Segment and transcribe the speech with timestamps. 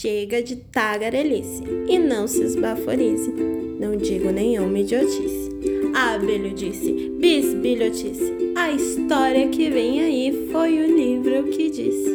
[0.00, 3.32] Chega de tagarelice e não se esbaforize.
[3.80, 5.50] Não digo nenhuma idiotice.
[5.92, 8.54] Abelho disse, bisbilhotice.
[8.56, 12.14] A história que vem aí foi o livro que disse.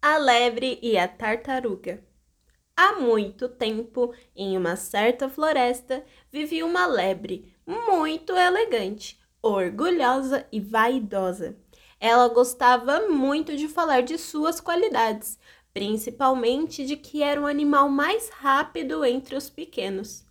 [0.00, 2.00] A lebre e a tartaruga.
[2.76, 11.56] Há muito tempo, em uma certa floresta, vivia uma lebre muito elegante, orgulhosa e vaidosa.
[12.00, 15.38] Ela gostava muito de falar de suas qualidades,
[15.74, 20.24] principalmente de que era o animal mais rápido entre os pequenos.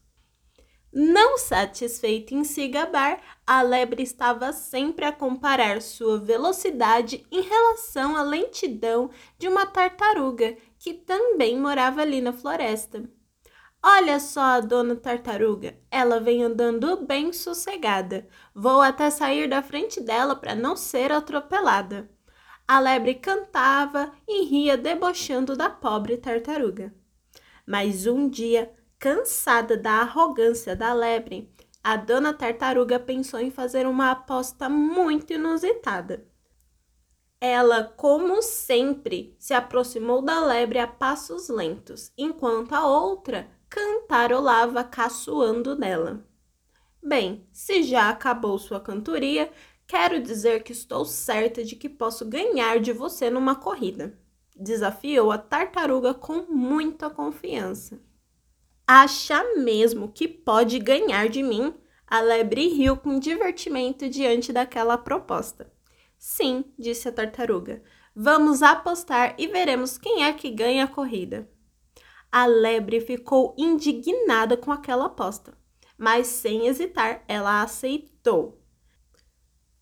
[0.92, 8.16] Não satisfeita em se gabar, a lebre estava sempre a comparar sua velocidade em relação
[8.16, 13.04] à lentidão de uma tartaruga que também morava ali na floresta.
[13.90, 18.28] Olha só a dona tartaruga, ela vem andando bem sossegada.
[18.54, 22.10] Vou até sair da frente dela para não ser atropelada.
[22.68, 26.94] A lebre cantava e ria debochando da pobre tartaruga.
[27.66, 31.50] Mas um dia, cansada da arrogância da lebre,
[31.82, 36.28] a dona tartaruga pensou em fazer uma aposta muito inusitada.
[37.40, 45.78] Ela, como sempre, se aproximou da lebre a passos lentos, enquanto a outra cantarolava caçoando
[45.78, 46.26] nela.
[47.02, 49.52] Bem, se já acabou sua cantoria,
[49.86, 54.18] quero dizer que estou certa de que posso ganhar de você numa corrida.
[54.56, 58.00] Desafiou a tartaruga com muita confiança.
[58.86, 61.74] Acha mesmo que pode ganhar de mim?
[62.08, 65.72] A lebre riu com divertimento diante daquela proposta.
[66.18, 67.84] Sim, disse a tartaruga.
[68.16, 71.48] Vamos apostar e veremos quem é que ganha a corrida.
[72.32, 75.58] A lebre ficou indignada com aquela aposta,
[75.98, 78.62] mas sem hesitar, ela aceitou.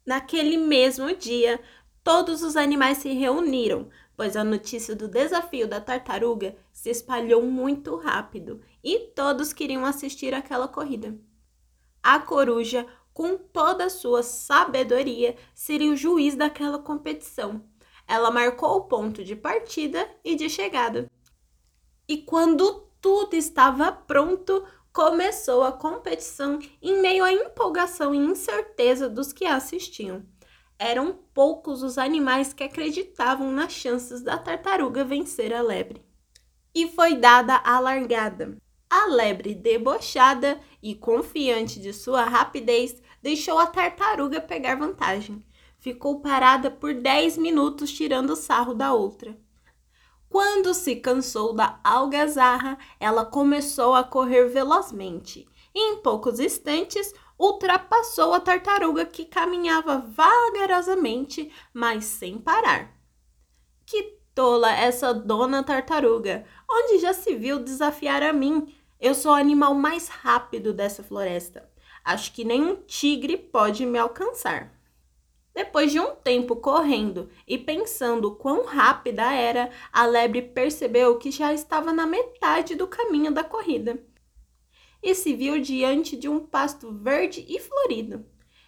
[0.05, 1.59] Naquele mesmo dia,
[2.03, 7.95] todos os animais se reuniram, pois a notícia do desafio da tartaruga se espalhou muito
[7.95, 11.17] rápido e todos queriam assistir aquela corrida.
[12.03, 17.65] A coruja, com toda a sua sabedoria, seria o juiz daquela competição.
[18.07, 21.09] Ela marcou o ponto de partida e de chegada.
[22.07, 29.33] E quando tudo estava pronto, começou a competição em meio à empolgação e incerteza dos
[29.33, 30.23] que assistiam.
[30.77, 36.01] Eram poucos os animais que acreditavam nas chances da tartaruga vencer a lebre.
[36.73, 38.57] E foi dada a largada.
[38.89, 45.43] A lebre, debochada e confiante de sua rapidez, deixou a tartaruga pegar vantagem.
[45.79, 49.37] Ficou parada por 10 minutos tirando sarro da outra.
[50.35, 55.47] Quando se cansou da algazarra, ela começou a correr velozmente.
[55.73, 62.91] Em poucos instantes, ultrapassou a tartaruga que caminhava vagarosamente, mas sem parar.
[63.85, 66.45] Que tola essa dona tartaruga!
[66.69, 68.75] Onde já se viu desafiar a mim?
[68.99, 71.71] Eu sou o animal mais rápido dessa floresta.
[72.03, 74.74] Acho que nenhum tigre pode me alcançar.
[75.55, 81.53] Depois de um tempo correndo e pensando quão rápida era, a lebre percebeu que já
[81.53, 83.97] estava na metade do caminho da corrida
[85.05, 88.25] e se viu diante de um pasto verde e florido.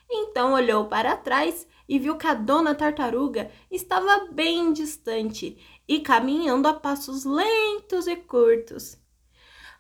[0.10, 6.68] Então olhou para trás e viu que a dona tartaruga estava bem distante e caminhando
[6.68, 8.98] a passos lentos e curtos.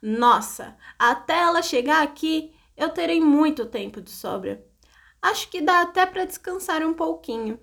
[0.02, 4.66] Nossa, até ela chegar aqui, eu terei muito tempo de sobra.
[5.22, 7.60] Acho que dá até para descansar um pouquinho.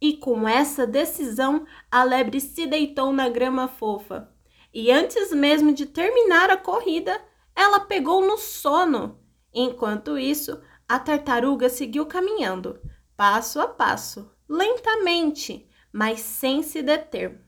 [0.00, 4.30] E com essa decisão, a lebre se deitou na grama fofa.
[4.72, 7.18] E antes mesmo de terminar a corrida,
[7.54, 9.18] ela pegou no sono.
[9.52, 12.78] Enquanto isso, a tartaruga seguiu caminhando,
[13.16, 17.40] passo a passo, lentamente, mas sem se deter.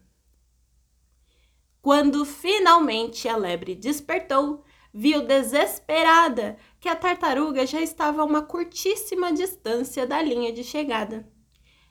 [1.83, 9.33] Quando finalmente a lebre despertou, viu desesperada que a tartaruga já estava a uma curtíssima
[9.33, 11.29] distância da linha de chegada.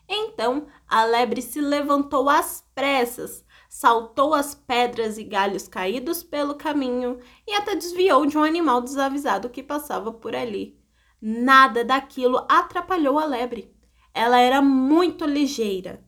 [0.08, 7.20] Então a lebre se levantou às pressas, saltou as pedras e galhos caídos pelo caminho
[7.46, 10.80] e até desviou de um animal desavisado que passava por ali.
[11.22, 13.76] Nada daquilo atrapalhou a lebre.
[14.14, 16.04] Ela era muito ligeira.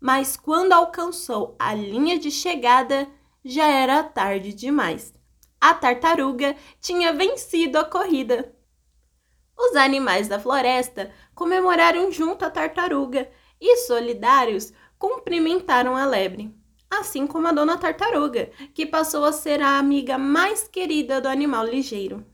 [0.00, 3.08] Mas quando alcançou a linha de chegada,
[3.44, 5.15] já era tarde demais
[5.68, 8.54] a tartaruga tinha vencido a corrida.
[9.58, 13.28] Os animais da floresta comemoraram junto à tartaruga
[13.60, 16.54] e, solidários, cumprimentaram a lebre,
[16.88, 21.64] assim como a dona tartaruga, que passou a ser a amiga mais querida do animal
[21.64, 22.24] ligeiro.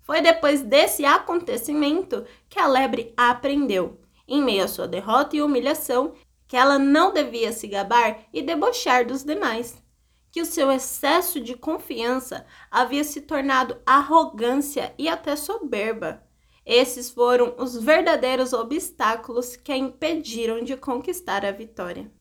[0.00, 6.14] Foi depois desse acontecimento que a lebre aprendeu, em meio à sua derrota e humilhação,
[6.48, 9.82] que ela não devia se gabar e debochar dos demais,
[10.36, 16.22] que o seu excesso de confiança havia se tornado arrogância e até soberba.
[16.62, 22.12] Esses foram os verdadeiros obstáculos que a impediram de conquistar a vitória.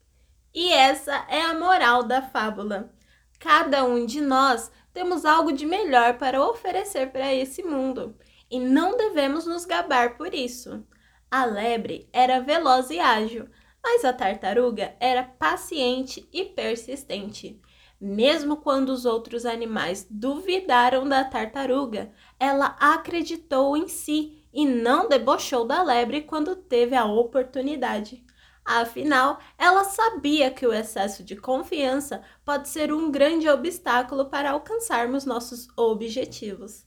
[0.53, 2.89] E essa é a moral da fábula.
[3.37, 8.15] Cada um de nós temos algo de melhor para oferecer para esse mundo
[8.49, 10.87] e não devemos nos gabar por isso.
[11.29, 13.49] A lebre era veloz e ágil,
[13.83, 17.61] mas a tartaruga era paciente e persistente.
[18.07, 25.65] Mesmo quando os outros animais duvidaram da tartaruga, ela acreditou em si e não debochou
[25.65, 28.23] da lebre quando teve a oportunidade.
[28.63, 35.25] Afinal, ela sabia que o excesso de confiança pode ser um grande obstáculo para alcançarmos
[35.25, 36.85] nossos objetivos.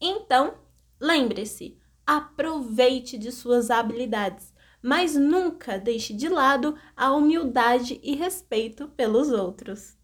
[0.00, 0.54] Então,
[1.00, 9.32] lembre-se, aproveite de suas habilidades, mas nunca deixe de lado a humildade e respeito pelos
[9.32, 9.98] outros.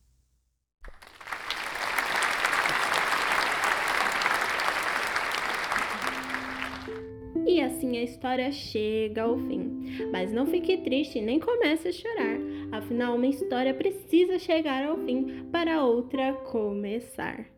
[7.77, 10.09] Assim a história chega ao fim.
[10.11, 12.39] Mas não fique triste nem comece a chorar.
[12.73, 17.56] Afinal, uma história precisa chegar ao fim para outra começar.